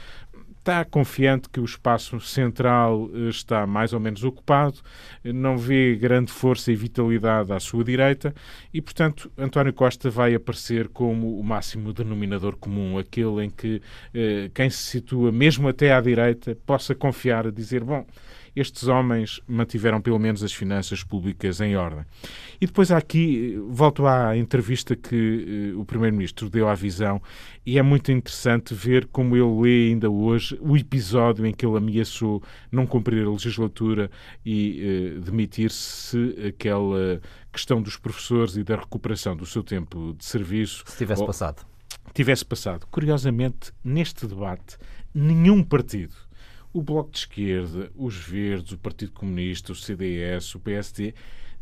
[0.67, 4.81] está confiante que o espaço central eh, está mais ou menos ocupado,
[5.23, 8.35] não vê grande força e vitalidade à sua direita
[8.75, 13.81] e, portanto, António Costa vai aparecer como o máximo denominador comum, aquele em que
[14.13, 18.05] eh, quem se situa mesmo até à direita possa confiar a dizer, bom,
[18.57, 22.07] estes homens mantiveram pelo menos as finanças públicas em ordem.
[22.59, 27.21] E depois aqui, volto à entrevista que uh, o Primeiro-Ministro deu à Visão,
[27.67, 31.77] e é muito interessante ver como ele lê ainda hoje o episódio em que ele
[31.77, 32.43] ameaçou
[32.73, 34.11] não cumprir a legislatura
[34.45, 37.21] e uh, demitir-se se aquela
[37.53, 40.83] questão dos professores e da recuperação do seu tempo de serviço.
[40.87, 41.67] Se tivesse ou, passado.
[42.15, 42.87] Tivesse passado.
[42.91, 44.79] Curiosamente, neste debate,
[45.15, 46.26] nenhum partido
[46.77, 51.15] o Bloco de Esquerda, os Verdes, o Partido Comunista, o CDS, o PSD,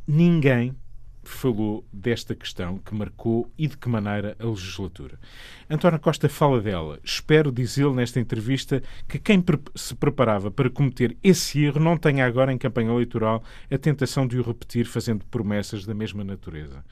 [0.05, 0.75] ninguém
[1.23, 5.17] falou desta questão que marcou e de que maneira a legislatura.
[5.71, 6.99] António Costa fala dela.
[7.05, 9.43] Espero, diz ele nesta entrevista, que quem
[9.77, 14.37] se preparava para cometer esse erro não tenha agora em campanha eleitoral a tentação de
[14.41, 16.85] o repetir fazendo promessas da mesma natureza.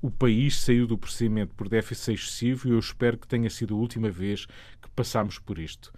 [0.00, 3.78] O país saiu do procedimento por déficit excessivo e eu espero que tenha sido a
[3.78, 4.46] última vez
[4.80, 5.92] que passamos por isto.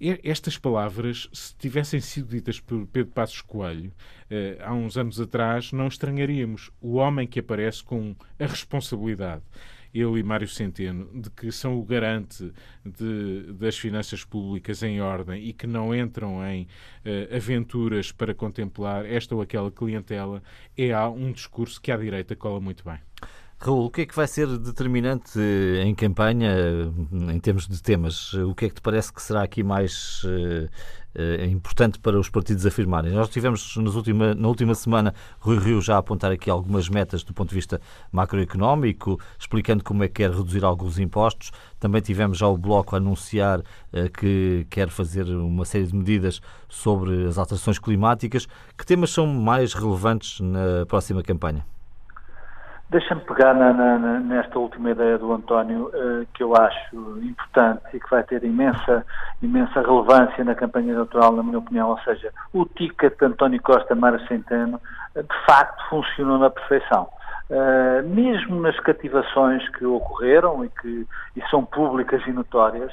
[0.00, 3.92] Estas palavras, se tivessem sido ditas por Pedro Passos Coelho
[4.30, 6.70] eh, há uns anos atrás, não estranharíamos.
[6.80, 9.42] O homem que aparece com a responsabilidade,
[9.92, 12.50] ele e Mário Centeno, de que são o garante
[12.82, 19.04] de, das finanças públicas em ordem e que não entram em uh, aventuras para contemplar
[19.04, 20.42] esta ou aquela clientela,
[20.78, 23.00] é um discurso que à direita cola muito bem.
[23.62, 25.38] Raul, o que é que vai ser determinante
[25.84, 26.50] em campanha
[27.30, 28.32] em termos de temas?
[28.32, 32.64] O que é que te parece que será aqui mais uh, importante para os partidos
[32.64, 33.12] afirmarem?
[33.12, 37.22] Nós tivemos nas última, na última semana Rui Rio já a apontar aqui algumas metas
[37.22, 37.78] do ponto de vista
[38.10, 41.52] macroeconómico, explicando como é que quer reduzir alguns impostos.
[41.78, 46.40] Também tivemos já o Bloco a anunciar uh, que quer fazer uma série de medidas
[46.66, 48.48] sobre as alterações climáticas.
[48.78, 51.62] Que temas são mais relevantes na próxima campanha?
[52.90, 58.00] Deixa-me pegar na, na, nesta última ideia do António, uh, que eu acho importante e
[58.00, 59.06] que vai ter imensa,
[59.40, 63.94] imensa relevância na campanha eleitoral, na minha opinião, ou seja, o ticket de António Costa
[63.94, 64.80] Mara Centeno
[65.14, 67.08] uh, de facto funcionou na perfeição.
[67.48, 72.92] Uh, mesmo nas cativações que ocorreram e que e são públicas e notórias,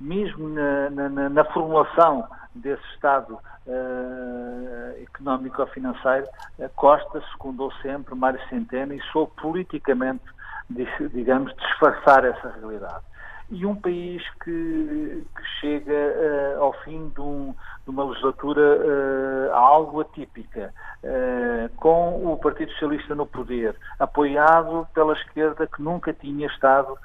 [0.00, 2.26] mesmo na, na, na formulação
[2.58, 6.26] desse Estado uh, económico-financeiro,
[6.58, 10.24] uh, Costa secundou sempre Mário Centeno e soube politicamente,
[10.70, 13.04] digamos, disfarçar essa realidade.
[13.50, 19.54] E um país que, que chega uh, ao fim de, um, de uma legislatura uh,
[19.54, 20.72] algo atípica,
[21.76, 26.98] com o Partido Socialista no poder, apoiado pela esquerda que nunca tinha estado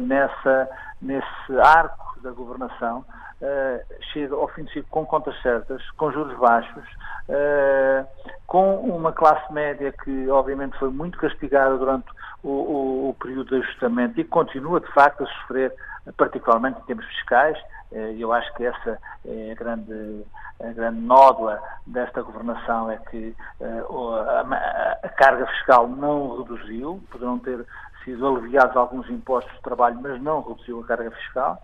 [0.00, 0.68] nessa,
[1.00, 3.04] nesse arco da governação,
[3.40, 6.84] uh, chega ao fim de ciclo com contas certas, com juros baixos,
[7.28, 8.06] uh,
[8.46, 12.06] com uma classe média que obviamente foi muito castigada durante
[12.42, 15.72] o, o, o, período de ajustamento e continua de facto a sofrer,
[16.16, 17.58] particularmente em termos fiscais.
[17.92, 20.24] Eh, eu acho que essa é a grande,
[20.60, 23.34] a grande nódoa desta governação é que
[25.02, 27.64] a carga fiscal não reduziu, poderão ter
[28.04, 31.60] sido aliviados alguns impostos de trabalho, mas não reduziu a carga fiscal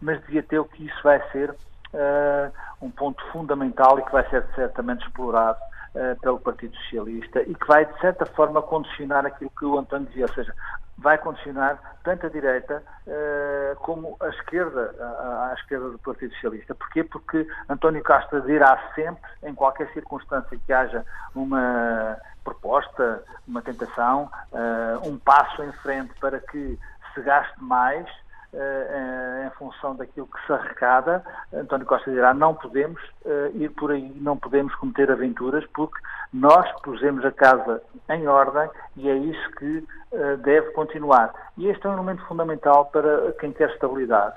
[0.00, 4.28] mas devia ter o que isso vai ser uh, um ponto fundamental e que vai
[4.30, 5.58] ser certamente explorado
[5.94, 10.06] uh, pelo Partido Socialista e que vai, de certa forma, condicionar aquilo que o António
[10.06, 10.54] dizia, ou seja,
[10.98, 16.74] vai condicionar tanto a direita uh, como a esquerda, a, a, esquerda do Partido Socialista.
[16.74, 17.04] Porquê?
[17.04, 25.08] Porque António Castro dirá sempre, em qualquer circunstância que haja uma proposta, uma tentação, uh,
[25.08, 26.78] um passo em frente para que
[27.14, 28.06] se gaste mais,
[28.54, 34.10] em função daquilo que se arrecada, António Costa dirá não podemos uh, ir por aí,
[34.20, 35.98] não podemos cometer aventuras porque
[36.32, 39.78] nós pusemos a casa em ordem e é isso que
[40.12, 41.32] uh, deve continuar.
[41.56, 44.36] E este é um elemento fundamental para quem quer estabilidade,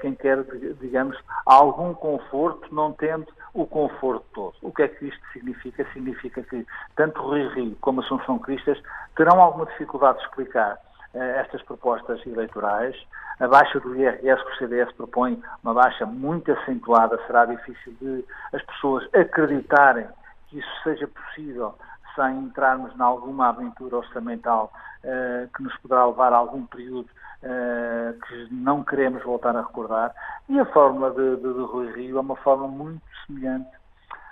[0.00, 0.44] quem quer,
[0.80, 4.54] digamos, algum conforto, não tendo o conforto todo.
[4.62, 5.84] O que é que isto significa?
[5.92, 8.80] Significa que tanto Rui Rio como Assunção Cristas
[9.16, 10.78] terão alguma dificuldade de explicar
[11.14, 12.96] estas propostas eleitorais.
[13.40, 18.24] A baixa do IRS que o CDS propõe, uma baixa muito acentuada, será difícil de
[18.52, 20.06] as pessoas acreditarem
[20.48, 21.74] que isso seja possível
[22.14, 24.72] sem entrarmos em alguma aventura orçamental
[25.04, 27.08] uh, que nos poderá levar a algum período
[27.42, 30.12] uh, que não queremos voltar a recordar.
[30.48, 33.70] E a fórmula de, de, de Rui Rio é uma fórmula muito semelhante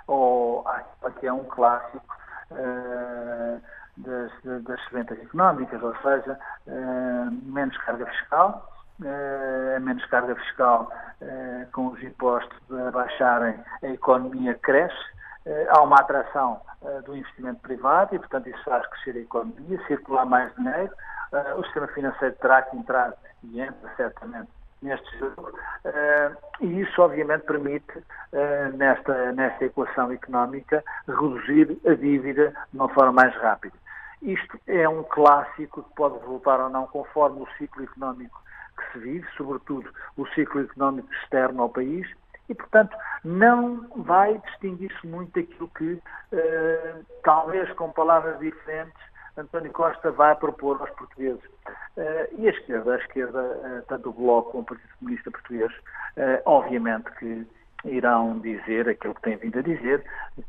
[0.09, 2.17] ao, àquela que é um clássico.
[2.51, 3.61] Uh,
[3.97, 4.31] das,
[4.63, 8.73] das económicas, ou seja, uh, menos carga fiscal,
[9.77, 10.91] a menos carga fiscal,
[11.73, 14.97] com os impostos a baixarem, a economia cresce,
[15.69, 16.63] há uma atração
[17.05, 20.91] do investimento privado e, portanto, isso faz crescer a economia, circular mais dinheiro,
[21.59, 23.13] o sistema financeiro terá que entrar
[23.45, 24.49] e entra certamente
[24.81, 25.53] neste jogo
[26.61, 28.03] e isso obviamente permite
[28.75, 33.75] nesta, nesta equação económica reduzir a dívida de uma forma mais rápida.
[34.23, 38.43] Isto é um clássico que pode resultar ou não conforme o ciclo económico
[38.77, 42.07] que se vive, sobretudo o ciclo económico externo ao país,
[42.49, 49.01] e, portanto, não vai distinguir-se muito daquilo que, uh, talvez com palavras diferentes,
[49.37, 51.45] António Costa vai propor aos portugueses.
[51.97, 55.73] Uh, e a esquerda, a esquerda, uh, tanto o Bloco como o Partido Comunista Português,
[55.73, 57.47] uh, obviamente que
[57.85, 60.05] irão dizer aquilo que têm vindo a dizer,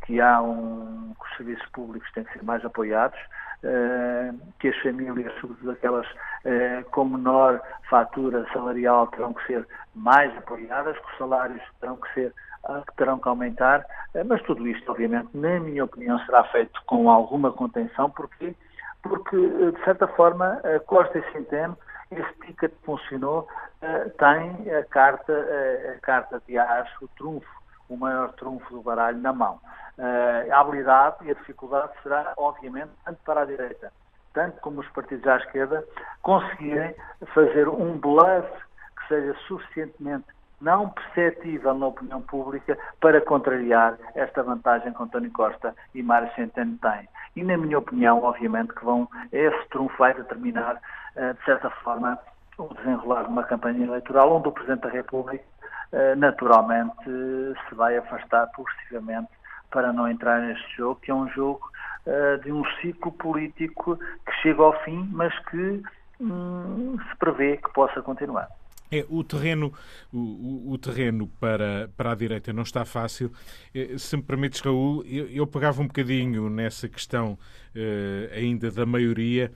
[0.06, 3.20] que há um, que os serviços públicos têm que ser mais apoiados,
[4.60, 6.08] que as famílias, sobretudo aquelas
[6.92, 12.34] com menor fatura salarial, terão que ser mais apoiadas, que os salários terão que ser
[12.86, 13.86] que terão que aumentar,
[14.26, 18.56] mas tudo isto, obviamente, na minha opinião, será feito com alguma contenção, porque
[19.02, 21.78] porque, eh, de certa forma, Costa e Centeno,
[22.12, 23.48] esse ticket funcionou,
[23.82, 27.57] eh, tem a carta, eh, a carta de As, o trunfo,
[27.90, 29.60] o maior trunfo do baralho na mão.
[30.52, 33.92] A habilidade e a dificuldade será, obviamente, tanto para a direita,
[34.34, 35.84] tanto como os partidos à esquerda,
[36.22, 36.94] conseguirem
[37.34, 38.48] fazer um bluff
[38.98, 40.26] que seja suficientemente
[40.60, 46.78] não perceptível na opinião pública para contrariar esta vantagem que António Costa e Mário Centeno
[46.80, 47.08] têm.
[47.36, 50.82] E, na minha opinião, obviamente, que vão, esse trunfo vai determinar,
[51.16, 52.18] eh, de certa forma,
[52.58, 55.44] o desenrolar de uma campanha eleitoral onde o Presidente da República,
[56.18, 59.30] naturalmente, se vai afastar progressivamente
[59.72, 61.70] para não entrar neste jogo, que é um jogo
[62.06, 65.84] eh, de um ciclo político que chega ao fim, mas que
[66.22, 68.48] hum, se prevê que possa continuar.
[68.90, 69.74] É, o terreno,
[70.14, 73.30] o, o, terreno para, para a direita não está fácil.
[73.76, 77.38] Eh, se me permites, Raul, eu, eu pegava um bocadinho nessa questão
[78.34, 79.52] ainda da maioria.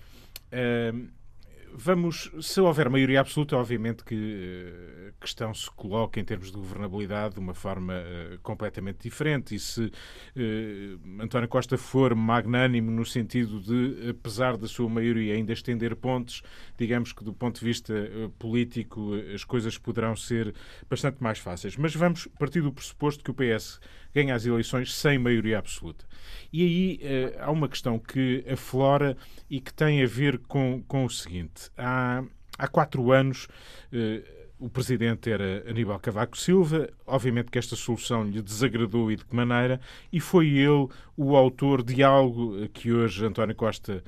[1.74, 4.74] Vamos, se houver maioria absoluta, obviamente que
[5.10, 9.56] a questão se coloca em termos de governabilidade de uma forma uh, completamente diferente.
[9.56, 15.54] E se uh, António Costa for magnânimo no sentido de, apesar da sua maioria, ainda
[15.54, 16.42] estender pontos,
[16.78, 20.54] digamos que do ponto de vista uh, político as coisas poderão ser
[20.90, 21.78] bastante mais fáceis.
[21.78, 23.80] Mas vamos partir do pressuposto que o PS
[24.14, 26.06] ganha as eleições sem maioria absoluta.
[26.52, 29.18] E aí uh, há uma questão que aflora
[29.50, 32.24] e que tem a ver com, com o seguinte: há,
[32.58, 33.48] há quatro anos.
[33.92, 36.88] Uh, o presidente era Aníbal Cavaco Silva.
[37.08, 39.82] Obviamente que esta solução lhe desagradou e de que maneira,
[40.14, 44.04] e foi ele o autor de algo que hoje António Costa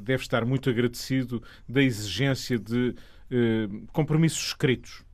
[0.00, 2.96] deve estar muito agradecido da exigência de
[3.92, 5.04] compromissos escritos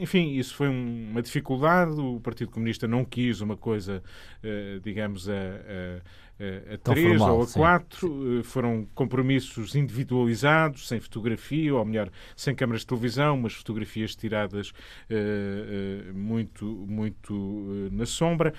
[0.00, 1.92] enfim, isso foi uma dificuldade.
[2.00, 4.02] O Partido Comunista não quis uma coisa,
[4.42, 7.58] uh, digamos, a, a, a três formal, ou a sim.
[7.58, 8.08] quatro.
[8.40, 14.70] Uh, foram compromissos individualizados, sem fotografia, ou melhor, sem câmaras de televisão, mas fotografias tiradas
[14.70, 18.54] uh, muito, muito na sombra.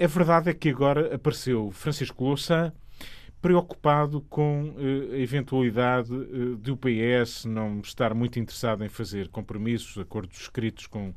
[0.00, 2.72] a verdade é que agora apareceu Francisco Louçã
[3.42, 9.26] preocupado com uh, a eventualidade uh, de o PS não estar muito interessado em fazer
[9.28, 11.14] compromissos, acordos escritos com uh,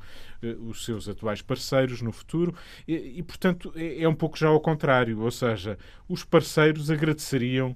[0.68, 2.56] os seus atuais parceiros no futuro.
[2.88, 5.78] E, portanto, é, é, um pouco já ao contrário, ou seja,
[6.10, 7.76] os parceiros agradeceriam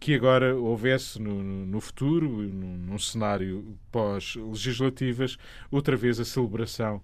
[0.00, 5.36] que agora houvesse no, no futuro, num cenário pós-legislativas,
[5.70, 7.02] outra vez a celebração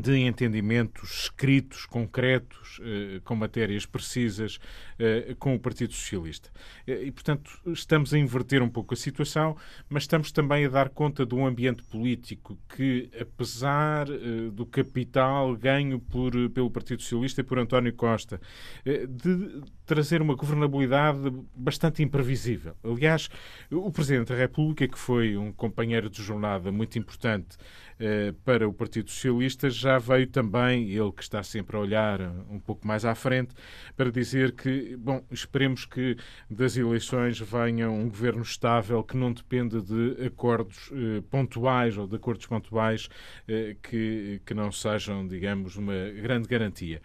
[0.00, 4.58] de entendimentos escritos, concretos, eh, com matérias precisas,
[4.98, 6.50] eh, com o Partido Socialista.
[6.86, 9.56] Eh, e, portanto, estamos a inverter um pouco a situação,
[9.88, 14.06] mas estamos também a dar conta de um ambiente político que, apesar
[14.52, 18.40] do capital ganho por, pelo Partido Socialista e por António Costa,
[18.84, 22.74] de trazer uma governabilidade bastante imprevisível.
[22.82, 23.28] Aliás,
[23.70, 27.56] o Presidente da República, que foi um companheiro de jornada muito importante
[27.98, 32.20] eh, para o Partido Socialista, já veio também, ele que está sempre a olhar
[32.50, 33.54] um pouco mais à frente,
[33.96, 36.16] para dizer que, bom, esperemos que
[36.50, 42.16] das eleições venha um governo estável que não dependa de acordos eh, pontuais ou de
[42.16, 43.08] acordos pontuais
[43.46, 47.00] eh, que, que não sejam, digamos, uma grande garantia.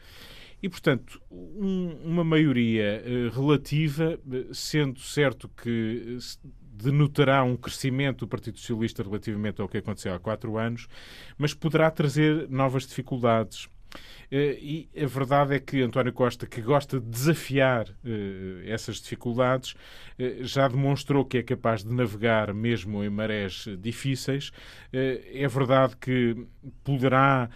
[0.61, 4.19] E, portanto, um, uma maioria uh, relativa,
[4.51, 6.17] sendo certo que
[6.83, 10.87] denotará um crescimento do Partido Socialista relativamente ao que aconteceu há quatro anos,
[11.37, 13.67] mas poderá trazer novas dificuldades.
[14.31, 14.57] Eh,
[14.93, 20.43] e a verdade é que António Costa, que gosta de desafiar uh, essas dificuldades, uh,
[20.43, 24.51] já demonstrou que é capaz de navegar mesmo em marés difíceis.
[24.91, 26.35] É verdade que
[26.83, 27.49] poderá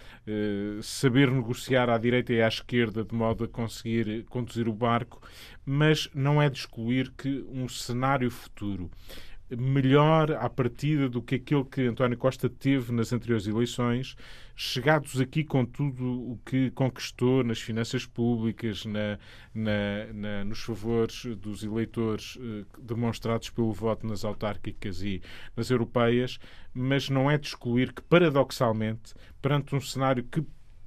[0.82, 5.20] saber negociar à direita e à esquerda de modo a conseguir conduzir o barco,
[5.64, 8.90] mas não é de excluir que um cenário futuro
[9.56, 14.16] melhor à partida do que aquele que António Costa teve nas anteriores eleições,
[14.56, 19.18] chegados aqui com tudo o que conquistou nas finanças públicas, na,
[19.54, 25.20] na, na, nos favores dos eleitores eh, demonstrados pelo voto nas autárquicas e
[25.56, 26.38] nas europeias,
[26.72, 30.44] mas não é de excluir que, paradoxalmente, perante um cenário que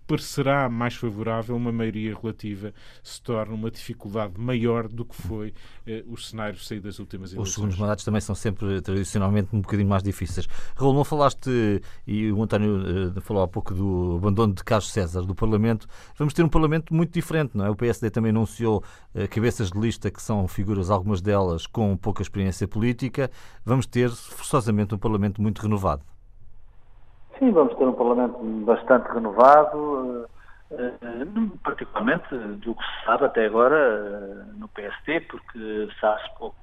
[0.07, 5.53] parecerá mais favorável, uma maioria relativa se torna uma dificuldade maior do que foi
[5.85, 7.49] eh, o cenário sair das últimas eleições.
[7.49, 10.47] Os segundos mandatos também são sempre, tradicionalmente, um bocadinho mais difíceis.
[10.75, 15.21] Raul, não falaste, e o António eh, falou há pouco do abandono de Carlos César
[15.21, 15.87] do Parlamento.
[16.17, 17.69] Vamos ter um Parlamento muito diferente, não é?
[17.69, 18.81] O PSD também anunciou
[19.13, 23.29] eh, cabeças de lista que são figuras, algumas delas, com pouca experiência política.
[23.65, 26.03] Vamos ter, forçosamente, um Parlamento muito renovado.
[27.39, 30.27] Sim, vamos ter um Parlamento bastante renovado,
[30.71, 31.25] eh, eh,
[31.63, 36.55] particularmente do que se sabe até agora eh, no PST, porque sabe-se pouco.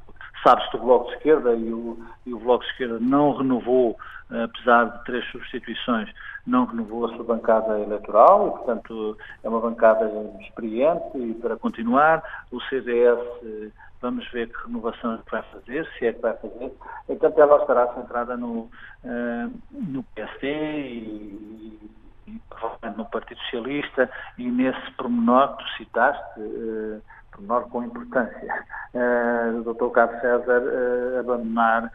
[0.42, 3.96] Sabe-se do Bloco de Esquerda e o, e o Bloco de Esquerda não renovou,
[4.28, 6.10] apesar de três substituições,
[6.46, 10.10] não renovou a sua bancada eleitoral, e, portanto é uma bancada
[10.40, 12.22] experiente e para continuar.
[12.52, 13.72] O CDS
[14.05, 16.72] vamos ver que renovação é vai fazer, se é que vai fazer.
[17.09, 18.68] Então ela estará centrada no,
[19.02, 21.90] uh, no PSD e,
[22.26, 27.00] e, provavelmente no Partido Socialista e nesse pormenor que tu citaste, uh,
[27.32, 29.90] pormenor com importância, uh, do Dr.
[29.92, 31.90] Carlos César uh, abandonar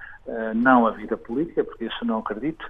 [0.53, 2.63] não a vida política, porque isso não acredito,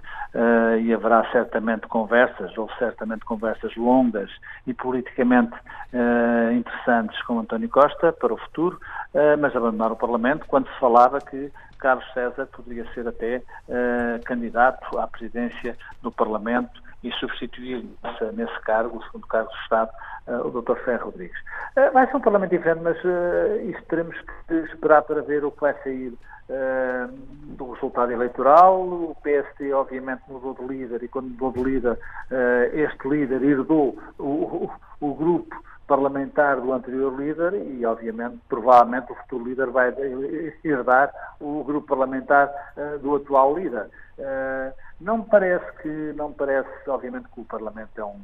[0.80, 4.30] e haverá certamente conversas, ou certamente conversas longas
[4.66, 5.52] e politicamente
[6.56, 8.80] interessantes com António Costa para o futuro,
[9.38, 13.42] mas abandonar o Parlamento quando se falava que Carlos César poderia ser até
[14.24, 17.84] candidato à presidência do Parlamento e substituir
[18.34, 19.90] nesse cargo, o segundo cargo de Estado,
[20.26, 20.76] uh, o Dr.
[20.84, 21.38] Ferro Rodrigues.
[21.76, 25.50] Uh, vai ser um Parlamento diferente, mas uh, isso teremos que esperar para ver o
[25.50, 26.12] que vai sair
[27.56, 28.80] do resultado eleitoral.
[28.82, 31.96] O PST, obviamente, mudou de líder e, quando mudou de líder,
[32.72, 34.70] este líder herdou o, o,
[35.00, 35.54] o grupo
[35.90, 39.92] parlamentar do anterior líder e, obviamente, provavelmente o futuro líder vai
[40.62, 43.90] herdar o grupo parlamentar uh, do atual líder.
[44.16, 48.20] Uh, não me parece que, não parece, obviamente, que o Parlamento é um,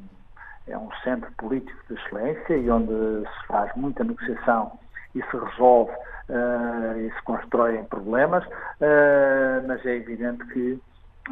[0.69, 4.79] é um centro político de excelência e onde se faz muita negociação
[5.15, 10.81] e se resolve uh, e se constroem problemas, uh, mas é evidente que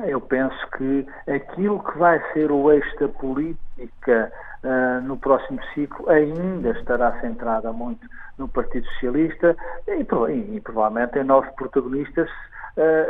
[0.06, 4.32] eu penso que aquilo que vai ser o eixo da política
[4.64, 8.06] uh, no próximo ciclo ainda estará centrada muito
[8.38, 12.28] no Partido Socialista e, e, e provavelmente em novos protagonistas,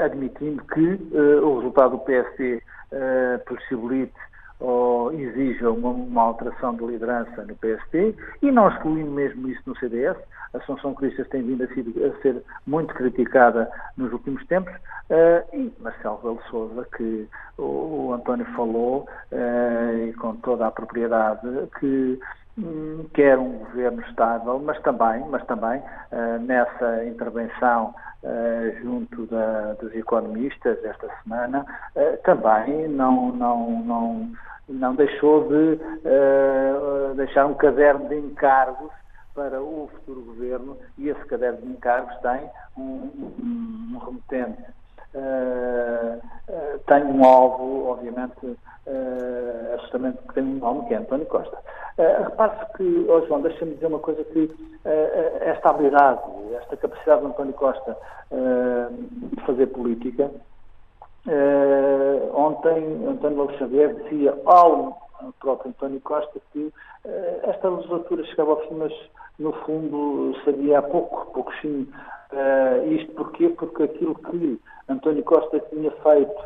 [0.05, 2.63] admitindo que uh, o resultado do PSD
[3.47, 4.15] possibilite
[4.61, 9.77] ou exija uma, uma, alteração de liderança no PST e não excluindo mesmo isso no
[9.77, 10.17] CDS.
[10.53, 15.45] A Assunção Cristas tem vindo a ser, a ser muito criticada nos últimos tempos uh,
[15.53, 21.47] e Marcelo Belo Souza, que o, o António falou uh, e com toda a propriedade,
[21.81, 22.19] que
[22.57, 27.93] um, quer um governo estável, mas também, mas também uh, nessa intervenção
[28.25, 34.33] Uh, junto da, dos economistas esta semana, uh, também não, não, não,
[34.67, 38.91] não deixou de uh, deixar um caderno de encargos
[39.35, 42.49] para o futuro governo e esse caderno de encargos tem
[42.79, 43.11] um,
[43.43, 44.63] um, um remetente.
[46.87, 48.57] tem um alvo, obviamente,
[48.87, 51.57] uh, que tem um nome que é António Costa.
[51.99, 54.51] Uh, Repare-se que, oh João, deixa-me dizer uma coisa que uh,
[55.41, 56.21] esta habilidade,
[56.61, 57.97] esta capacidade de António Costa
[58.31, 58.93] uh,
[59.37, 60.31] de fazer política,
[62.35, 64.99] ontem António Lobo Xavier dizia ao
[65.41, 66.71] próprio António Costa que
[67.45, 68.93] esta legislatura chegava ao fim, mas
[69.39, 71.89] no fundo sabia há pouco, pouco sim.
[72.91, 73.49] isto porquê?
[73.49, 76.45] Porque aquilo que António Costa tinha feito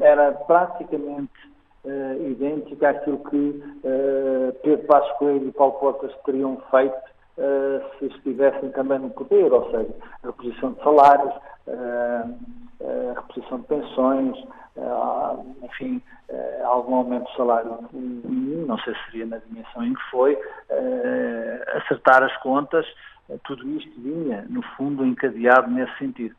[0.00, 1.54] era praticamente
[1.84, 8.06] uh, idêntica àquilo que uh, Pedro Passos Coelho e Paulo Portas teriam feito uh, se
[8.06, 11.34] estivessem também no poder, ou seja, a reposição de salários,
[11.66, 14.36] a reposição de pensões,
[15.62, 16.02] enfim,
[16.64, 20.38] algum aumento de salário, não sei se seria na dimensão em que foi,
[21.74, 22.86] acertar as contas,
[23.44, 26.34] tudo isto vinha, no fundo, encadeado nesse sentido.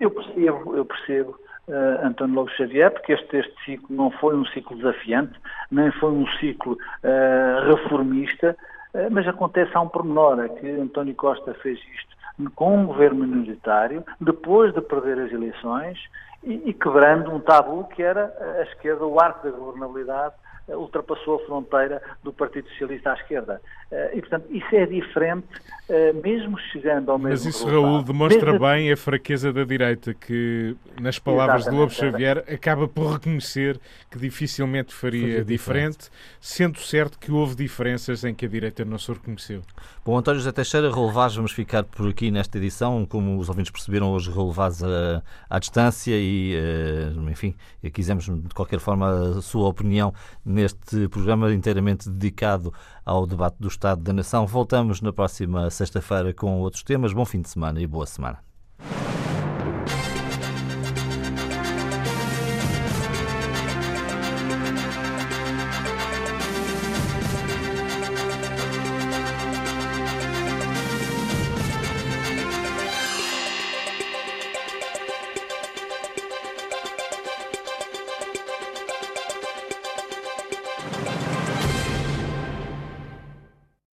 [0.00, 1.38] eu percebo, eu percebo
[1.68, 5.38] uh, António Lobo Xavier, porque este, este ciclo não foi um ciclo desafiante,
[5.70, 8.56] nem foi um ciclo uh, reformista,
[8.94, 12.16] uh, mas acontece há um pormenor, é que António Costa fez isto
[12.54, 15.98] com um governo minoritário, depois de perder as eleições
[16.44, 20.34] e, e quebrando um tabu que era a esquerda, o arco da governabilidade,
[20.68, 23.60] ultrapassou a fronteira do Partido Socialista à esquerda.
[23.90, 25.46] Eh, e, portanto, isso é diferente,
[25.88, 27.92] eh, mesmo chegando ao mesmo Mas isso, resultado.
[27.92, 28.66] Raul, demonstra mesmo...
[28.66, 33.78] bem a fraqueza da direita, que, nas palavras Exatamente, de Lobo Xavier, acaba por reconhecer
[34.10, 36.10] que dificilmente faria diferente,
[36.40, 39.62] sendo certo que houve diferenças em que a direita não se reconheceu.
[40.04, 43.04] Bom, António José Teixeira, relevados, vamos ficar por aqui nesta edição.
[43.06, 47.54] Como os ouvintes perceberam, hoje relevados à, à distância e, eh, enfim,
[47.92, 50.12] quisemos de qualquer forma a sua opinião
[50.56, 52.72] neste programa inteiramente dedicado
[53.04, 54.46] ao debate do Estado da Nação.
[54.46, 57.12] Voltamos na próxima sexta-feira com outros temas.
[57.12, 58.38] Bom fim de semana e boa semana.